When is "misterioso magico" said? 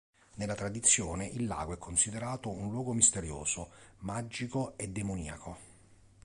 2.91-4.75